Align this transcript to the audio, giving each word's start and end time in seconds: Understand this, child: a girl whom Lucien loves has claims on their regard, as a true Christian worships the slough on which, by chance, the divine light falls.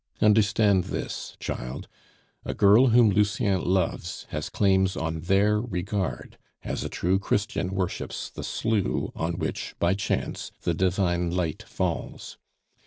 Understand 0.19 0.85
this, 0.85 1.37
child: 1.39 1.87
a 2.43 2.55
girl 2.55 2.87
whom 2.87 3.11
Lucien 3.11 3.61
loves 3.63 4.25
has 4.29 4.49
claims 4.49 4.97
on 4.97 5.19
their 5.19 5.61
regard, 5.61 6.39
as 6.63 6.83
a 6.83 6.89
true 6.89 7.19
Christian 7.19 7.75
worships 7.75 8.31
the 8.31 8.43
slough 8.43 9.11
on 9.15 9.37
which, 9.37 9.75
by 9.77 9.93
chance, 9.93 10.51
the 10.63 10.73
divine 10.73 11.29
light 11.29 11.61
falls. 11.61 12.39